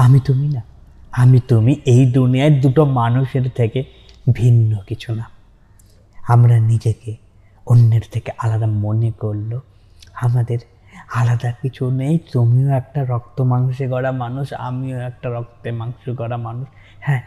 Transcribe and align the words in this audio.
আমি 0.00 0.20
তুমি 0.20 0.48
না। 0.48 0.62
আমি 1.12 1.40
তুমি 1.48 1.72
এই 1.84 2.12
দুনিয়ায় 2.12 2.50
দুটো 2.50 2.84
মানুষের 2.84 3.50
থেকে 3.50 3.84
ভিন্ন 4.32 4.78
কিছু 4.86 5.14
না। 5.14 5.24
আমরা 6.28 6.60
নিজেকে 6.60 7.16
অন্যের 7.66 8.00
থেকে 8.12 8.32
আলাদা 8.38 8.66
মনে 8.66 9.10
করল। 9.10 9.58
আমাদের 10.20 10.58
আলাদা 11.14 11.52
কিছু 11.62 11.90
নেই। 11.90 12.18
তুমিও 12.32 12.68
একটা 12.68 13.04
রক্ত 13.04 13.40
মাংসে 13.40 13.88
গড়া 13.88 14.12
মানুষ, 14.12 14.52
আমিও 14.52 14.98
একটা 14.98 15.28
রক্তে 15.28 15.70
মাংস 15.70 16.08
গড়া 16.08 16.36
মানুষ। 16.36 16.68
হ্যাঁ 17.00 17.22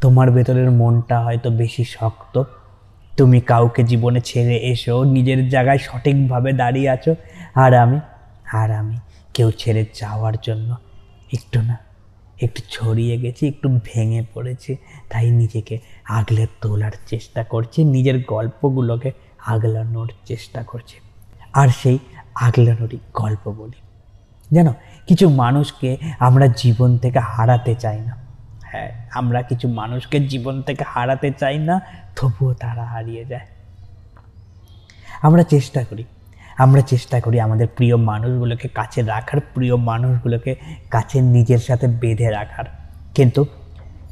তোমার 0.00 0.30
ভেতরের 0.30 0.70
মনটা 0.70 1.20
হয়তো 1.20 1.50
বেশি 1.50 1.84
শক্ত। 1.84 2.42
তুমি 3.16 3.40
কাউকে 3.40 3.82
জীবনে 3.82 4.20
ছেড়ে 4.20 4.56
এসো, 4.56 5.04
নিজের 5.04 5.48
জায়গায় 5.48 5.78
সঠিকভাবে 5.78 6.52
দাঁড়িয়ে 6.52 6.90
আছো। 6.90 7.14
আর 7.54 7.74
আমি 7.74 8.00
আর 8.52 8.70
আমি 8.70 8.96
কেউ 9.34 9.50
ছেড়ে 9.50 9.84
যাওয়ার 9.94 10.34
জন্য 10.42 10.76
একটু 11.32 11.62
না 11.62 11.87
একটু 12.42 12.62
ছড়িয়ে 12.70 13.18
গেছি, 13.18 13.48
একটু 13.48 13.80
ভেঙে 13.84 14.22
পড়েছি, 14.34 14.76
তাই 15.10 15.30
নিজেকে 15.30 15.78
আগলে 16.04 16.46
তোলার 16.60 16.92
চেষ্টা 17.06 17.44
করছে, 17.44 17.84
নিজের 17.84 18.24
গল্পগুলোকে 18.24 19.12
আগলানোর 19.46 20.12
চেষ্টা 20.26 20.62
করছে। 20.62 20.96
আর 21.52 21.68
সেই 21.68 21.98
আগলানোরই 22.34 22.98
গল্প 23.14 23.50
বলি। 23.50 23.80
জানো, 24.52 24.74
কিছু 25.06 25.28
মানুষকে 25.28 25.96
আমরা 26.18 26.46
জীবন 26.46 26.98
থেকে 26.98 27.18
হারাতে 27.18 27.74
চাই 27.74 28.00
না। 28.00 28.16
হ্যাঁ 28.62 29.08
আমরা 29.10 29.42
কিছু 29.42 29.68
মানুষকে 29.68 30.20
জীবন 30.20 30.62
থেকে 30.62 30.84
হারাতে 30.86 31.30
চাই 31.30 31.58
না, 31.58 31.80
তবুও 32.16 32.54
তারা 32.54 32.84
হারিয়ে 32.84 33.24
যায়। 33.24 33.46
আমরা 35.22 35.42
চেষ্টা 35.42 35.84
করি 35.84 36.04
আমরা 36.58 36.80
চেষ্টা 36.80 37.20
করি 37.20 37.40
আমাদের 37.40 37.68
প্রিয় 37.76 37.96
মানুষগুলোকে 37.96 38.68
কাছে 38.68 39.02
রাখার, 39.02 39.40
প্রিয় 39.54 39.76
মানুষগুলোকে 39.76 40.54
কাছে 40.90 41.20
নিজের 41.20 41.58
সাথে 41.58 41.86
বেঁধে 41.86 42.30
রাখার। 42.30 42.64
কিন্তু 43.14 43.46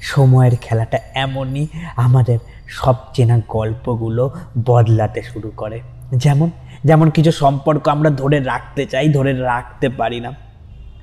সময়ের 0.02 0.52
খেলাটা 0.60 0.98
এমনই 1.14 1.66
আমাদের 1.96 2.38
সব 2.68 2.94
চেনা 3.14 3.40
গল্পগুলো 3.48 4.30
বদলাতে 4.64 5.22
শুরু 5.22 5.52
করে। 5.56 5.80
যেমন 6.12 6.50
যেমন 6.84 7.10
কিছু 7.10 7.32
সম্পর্ক 7.32 7.88
আমরা 7.88 8.10
ধরে 8.10 8.40
রাখতে 8.40 8.86
চাই, 8.86 9.08
ধরে 9.08 9.32
রাখতে 9.32 9.88
পারি 9.88 10.20
না। 10.20 10.32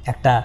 একটা 0.05 0.43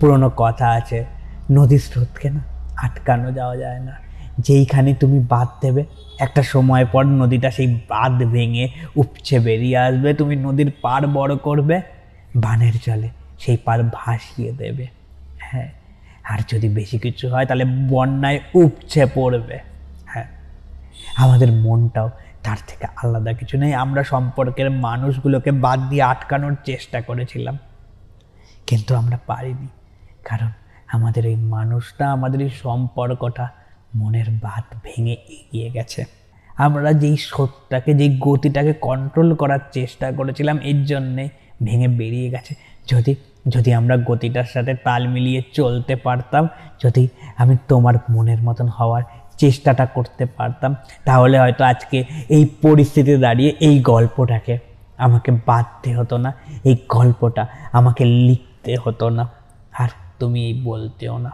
পুরনো 0.00 0.30
কথা 0.36 0.68
আছে, 0.68 1.04
নদীর 1.50 1.78
স্রোতকে 1.78 2.30
না 2.30 2.40
আটকানো 2.76 3.32
যাওয়া 3.32 3.56
যায় 3.56 3.80
না। 3.80 4.09
যেইখানে 4.46 4.90
তুমি 5.02 5.18
বাঁধ 5.32 5.50
দেবে, 5.64 5.82
একটা 6.24 6.42
সময় 6.52 6.84
পর 6.92 7.02
নদীটা 7.20 7.48
সেই 7.56 7.68
বাঁধ 7.90 8.16
ভেঙে 8.34 8.66
উপচে 9.02 9.36
বেরিয়ে 9.46 9.78
আসবে, 9.86 10.08
তুমি 10.20 10.34
নদীর 10.46 10.70
পার 10.84 11.02
বড় 11.16 11.32
করবে, 11.46 11.76
বানের 12.44 12.76
জলে 12.86 13.08
সেই 13.42 13.56
পার 13.66 13.80
ভাসিয়ে 13.96 14.50
দেবে। 14.60 14.86
হ্যাঁ 15.48 15.68
আর 16.32 16.38
যদি 16.50 16.68
বেশি 16.78 16.96
কিছু 17.04 17.24
হয় 17.32 17.44
তাহলে 17.48 17.64
বন্যায় 17.90 18.38
উপচে 18.64 19.02
পড়বে। 19.16 19.56
হ্যাঁ 20.12 20.28
আমাদের 21.22 21.50
মনটাও 21.64 22.08
তার 22.44 22.60
থেকে 22.68 22.86
আলাদা 23.02 23.32
কিছু 23.40 23.54
নেই। 23.62 23.72
আমরা 23.84 24.02
সম্পর্কের 24.12 24.68
মানুষগুলোকে 24.86 25.50
বাদ 25.64 25.78
দিয়ে 25.90 26.04
আটকানোর 26.12 26.54
চেষ্টা 26.68 26.98
করেছিলাম, 27.08 27.56
কিন্তু 28.68 28.90
আমরা 29.00 29.18
পারিনি। 29.30 29.68
কারণ 30.28 30.50
আমাদের 30.96 31.22
এই 31.32 31.36
মানুষটা, 31.56 32.04
আমাদের 32.16 32.40
এই 32.46 32.52
সম্পর্কটা 32.64 33.46
মনের 33.96 34.30
বাদ 34.30 34.64
ভেঙে 34.84 35.12
এগিয়ে 35.12 35.70
গেছে। 35.70 36.04
আমরা 36.56 36.92
যেই 36.92 37.16
স্রোতটাকে, 37.16 37.94
যেই 37.94 38.16
গতিটাকে 38.18 38.72
কন্ট্রোল 38.72 39.34
করার 39.34 39.58
চেষ্টা 39.72 40.12
করেছিলাম, 40.12 40.58
এর 40.58 40.84
জন্যে 40.84 41.28
ভেঙে 41.62 41.88
বেরিয়ে 41.88 42.30
গেছে। 42.30 42.54
যদি 42.88 43.14
যদি 43.48 43.72
আমরা 43.74 43.96
গতিটার 43.96 44.44
সাথে 44.44 44.74
তাল 44.74 45.06
মিলিয়ে 45.08 45.42
চলতে 45.52 45.96
পারতাম, 45.96 46.48
যদি 46.84 47.08
আমি 47.36 47.56
তোমার 47.68 47.94
মনের 48.10 48.42
মতন 48.42 48.68
হওয়ার 48.68 49.02
চেষ্টাটা 49.38 49.86
করতে 49.86 50.26
পারতাম, 50.26 50.74
তাহলে 51.04 51.38
হয়তো 51.38 51.64
আজকে 51.64 52.04
এই 52.28 52.44
পরিস্থিতি 52.62 53.16
দাঁড়িয়ে 53.16 53.54
এই 53.60 53.80
গল্পটাকে 53.80 54.58
আমাকে 54.98 55.30
বাঁধতে 55.46 55.96
হতো 55.96 56.18
না, 56.18 56.32
এই 56.64 56.76
গল্পটা 56.88 57.46
আমাকে 57.72 58.04
লিখতে 58.04 58.76
হতো 58.76 59.08
না, 59.10 59.28
আর 59.78 59.88
তুমি 60.18 60.46
এই 60.46 60.62
বলতেও 60.62 61.18
না। 61.18 61.30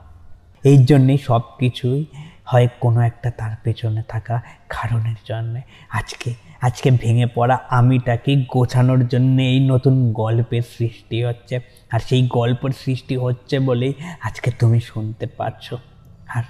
এই 0.65 0.84
জন্যেই 0.84 1.19
সব 1.19 1.41
কিছুই 1.59 2.06
হয় 2.47 2.69
কোনো 2.81 3.01
একটা 3.01 3.31
তার 3.31 3.51
পেছনে 3.65 4.03
থাকা 4.09 4.41
কারণের 4.69 5.17
জন্যে। 5.25 5.61
আজকে 5.91 6.34
আজকে 6.61 6.91
ভেঙে 6.91 7.27
পড়া 7.34 7.59
আমিটাকে 7.71 8.45
গোছানোর 8.49 9.09
জন্য 9.09 9.43
এই 9.43 9.69
নতুন 9.69 10.12
গল্পের 10.12 10.62
সৃষ্টি 10.79 11.25
হচ্ছে। 11.25 11.61
আর 11.91 12.01
সেই 12.01 12.29
গল্পের 12.29 12.71
সৃষ্টি 12.84 13.17
হচ্ছে 13.17 13.59
বলেই 13.59 13.95
আজকে 14.23 14.51
তুমি 14.51 14.81
শুনতে 14.81 15.27
পাচ্ছ 15.27 15.75
আর 16.29 16.45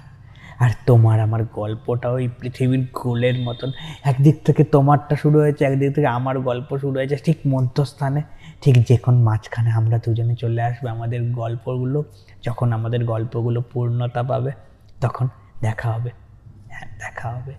আর 0.59 0.69
তোমার 0.85 1.19
আমার 1.19 1.43
গল্পটাও 1.43 2.17
এই 2.17 2.27
পৃথিবীর 2.39 2.87
গোলের 2.93 3.39
মতন। 3.39 3.71
একদিক 4.03 4.35
থেকে 4.45 4.63
তোমারটা 4.63 5.15
শুরু 5.15 5.39
হয়েছে, 5.39 5.65
একদিক 5.65 5.95
থেকে 5.95 6.07
আমার 6.07 6.39
গল্প 6.39 6.77
শুরু 6.77 6.93
হয়েছে 6.93 7.15
ঠিক 7.15 7.37
মধ্যস্থানে। 7.47 8.21
ঠিক 8.61 8.75
যখন 8.89 9.21
মাঝখানে 9.21 9.71
আমরা 9.71 9.97
দুজনে 9.97 10.35
চলে 10.35 10.61
আসবে 10.61 10.89
আমাদের 10.89 11.31
গল্পগুলো, 11.31 12.03
যখন 12.43 12.73
আমাদের 12.73 13.05
গল্পগুলো 13.05 13.61
পূর্ণতা 13.73 14.23
পাবে, 14.23 14.51
তখন 15.01 15.27
দেখা 15.61 15.91
হবে। 15.91 16.09
হ্যাঁ 16.69 16.87
দেখা 16.99 17.29
হবে। 17.29 17.53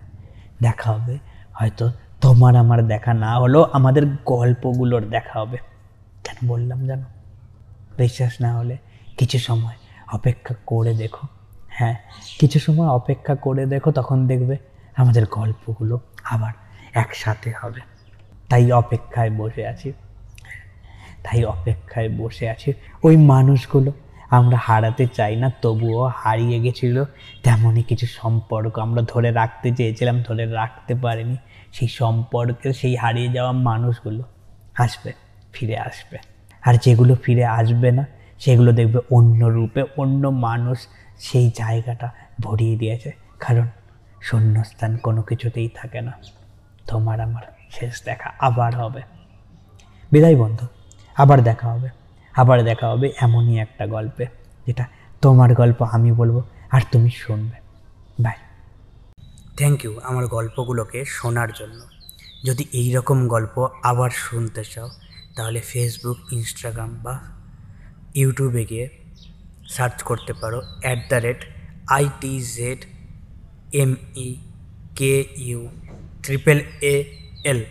দেখা 0.61 0.91
হবে। 0.91 1.17
হয়তো 1.53 1.91
তোমার 2.21 2.55
আমার 2.55 2.87
দেখা 2.87 3.13
না 3.13 3.39
হলেও 3.39 3.63
আমাদের 3.63 4.03
গল্পগুলোর 4.25 5.09
দেখা 5.09 5.39
হবে। 5.39 5.57
কেন 6.23 6.49
বললাম 6.49 6.87
জানো? 6.87 7.03
বিশ্বাস 7.97 8.41
না 8.41 8.57
হলে 8.57 8.77
কিছু 9.17 9.39
সময় 9.39 9.73
অপেক্ষা 10.13 10.55
করে 10.65 10.93
দেখো। 10.93 11.27
হ্যাঁ 11.69 11.95
কিছু 12.39 12.59
সময় 12.59 12.87
অপেক্ষা 12.87 13.35
করে 13.35 13.65
দেখো, 13.65 13.91
তখন 13.91 14.27
দেখবে 14.27 14.57
আমাদের 14.95 15.25
গল্পগুলো 15.31 15.99
আবার 16.23 16.53
একসাথে 16.93 17.53
হবে। 17.61 17.81
তাই 18.49 18.71
অপেক্ষায় 18.71 19.29
বসে 19.29 19.67
আছি। 19.67 19.93
তাই 21.23 21.43
অপেক্ষায় 21.43 22.09
বসে 22.09 22.49
আছি। 22.49 22.73
ওই 23.03 23.17
মানুষগুলো 23.17 23.91
আমরা 24.29 24.57
হারাতে 24.61 25.07
চাই 25.07 25.35
না, 25.35 25.51
তবুও 25.61 26.11
হারিয়ে 26.15 26.59
গেছিল। 26.59 27.03
তেমনই 27.43 27.83
কিছু 27.83 28.07
সম্পর্ক 28.07 28.79
আমরা 28.79 29.01
ধরে 29.07 29.31
রাখতে 29.31 29.75
চেয়েছিলাম, 29.75 30.21
ধরে 30.21 30.45
রাখতে 30.45 30.95
পারিনি। 30.95 31.35
সেই 31.73 31.87
সম্পর্কের 31.87 32.73
সেই 32.73 32.95
হারিয়ে 32.95 33.29
যাওয়া 33.29 33.51
মানুষগুলো 33.51 34.23
আসবে, 34.77 35.13
ফিরে 35.53 35.77
আসবে। 35.77 36.17
আর 36.61 36.73
যেগুলো 36.73 37.15
ফিরে 37.23 37.45
আসবে 37.45 37.91
না, 37.91 38.05
সেগুলো 38.39 38.71
দেখবে 38.71 38.99
অন্য 39.11 39.45
রূপে 39.45 39.83
অন্য 39.97 40.27
মানুষ 40.27 40.77
সেই 41.19 41.49
জায়গাটা 41.49 42.11
ভরিয়ে 42.41 42.77
দিয়েছে। 42.77 43.11
কারণ 43.39 43.67
শূন্যস্থান 44.21 44.97
কোনো 44.97 45.21
কিছুতেই 45.21 45.69
থাকে 45.75 46.01
না। 46.01 46.11
তোমার 46.87 47.21
আমার 47.21 47.43
শেষ 47.71 48.03
দেখা 48.03 48.31
আবার 48.39 48.75
হবে। 48.75 49.01
বিদায় 50.11 50.35
বন্ধু, 50.35 50.67
আবার 51.17 51.41
দেখা 51.41 51.71
হবে। 51.71 51.98
আবার 52.41 52.57
দেখা 52.69 52.85
হবে 52.91 53.07
এমনই 53.25 53.55
একটা 53.65 53.83
গল্পে, 53.95 54.25
যেটা 54.67 54.85
তোমার 55.23 55.51
গল্প 55.61 55.79
আমি 55.95 56.09
বলব 56.11 56.35
আর 56.75 56.81
তুমি 56.91 57.11
শুনবে। 57.23 57.57
বাই 58.23 58.37
থ্যাংক 59.57 59.77
ইউ 59.85 59.93
আমার 60.09 60.25
গল্পগুলোকে 60.27 60.99
শোনার 61.17 61.49
জন্য। 61.59 61.79
যদি 62.47 62.63
এই 62.79 62.87
রকম 62.97 63.17
গল্প 63.27 63.55
আবার 63.83 64.11
শুনতে 64.25 64.63
চাও, 64.73 64.89
তাহলে 65.35 65.59
ফেসবুক 65.61 66.17
ইনস্টাগ্রাম 66.35 66.91
বা 67.05 67.15
ইউটিউবে 68.21 68.63
গিয়ে 68.65 68.85
সার্চ 69.75 69.97
করতে 70.03 70.33
পারো 70.41 70.59
at 70.83 70.99
the 71.11 71.19
rate 71.25 71.41
IT 71.97 72.33
Z 72.55 72.79
M 73.81 73.91
E 74.25 74.29
K 74.95 75.13
U 75.47 75.61
triple 76.23 76.57
A 76.93 76.95
L 77.43 77.61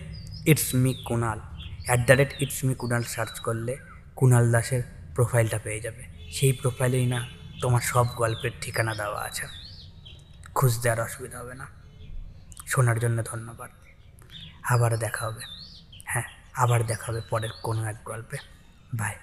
it's 0.51 0.69
me 0.83 0.93
Kunal 1.09 1.39
at 1.87 2.01
the 2.09 2.15
rate 2.19 2.31
it's 2.43 2.59
me 2.67 2.75
Kunal 2.75 3.03
search 3.15 3.35
করলে 3.47 3.75
কুনাল 4.19 4.53
দাসের 4.53 4.83
প্রোফাইলটা 5.15 5.59
পেয়ে 5.59 5.81
যাবে। 5.81 6.31
সেই 6.33 6.53
প্রোফাইলেই 6.53 7.07
না 7.07 7.27
তোমার 7.61 7.81
সব 7.81 8.07
গল্পের 8.17 8.51
ঠিকানা 8.61 8.95
দেওয়া 8.95 9.23
আছে। 9.23 9.47
খুঁজতে 10.55 10.91
আর 10.91 11.01
অসুবিধা 11.01 11.39
হবে 11.39 11.55
না। 11.55 11.67
শোনার 12.67 12.99
জন্য 12.99 13.23
ধন্যবাদ। 13.23 13.71
আবার 14.63 14.99
দেখা 14.99 15.27
হবে। 15.27 15.41
হ্যাঁ 16.05 16.23
আবার 16.55 16.87
দেখা 16.87 17.13
হবে 17.13 17.21
পরের 17.31 17.51
কোনো 17.63 17.85
এক 17.85 17.97
গল্পে। 18.05 18.37
বাই 18.95 19.15